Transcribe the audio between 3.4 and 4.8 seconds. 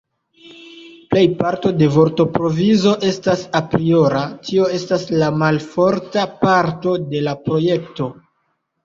apriora, tio